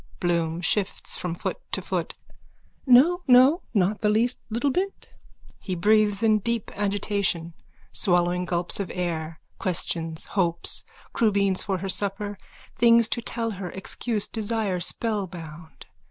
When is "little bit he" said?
4.49-5.79